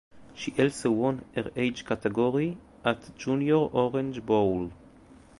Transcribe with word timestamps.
She 0.33 0.51
also 0.59 0.89
won 0.89 1.25
her 1.35 1.51
age 1.55 1.85
category 1.85 2.57
at 2.83 3.03
the 3.03 3.11
Junior 3.11 3.57
Orange 3.57 4.25
Bowl. 4.25 4.71